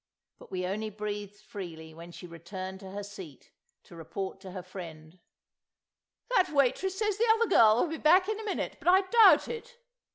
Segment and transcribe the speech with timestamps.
[0.39, 3.51] But we only breathed freely when she returned to her seat
[3.83, 5.19] to report to her friend—
[6.35, 9.47] "That waitress says the other girl will be back in a minute; but I doubt
[9.47, 9.77] it.